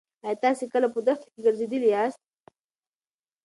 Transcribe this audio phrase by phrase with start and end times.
[0.25, 2.21] ایا تاسې کله په دښته کې ګرځېدلي یاست؟